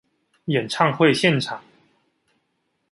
[0.45, 1.63] 演唱會現場